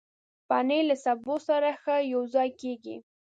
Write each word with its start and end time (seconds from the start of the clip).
پنېر 0.47 0.83
له 0.89 0.95
سبو 1.05 1.35
سره 1.47 1.69
ښه 1.81 1.95
یوځای 2.13 2.49
کېږي. 2.61 2.97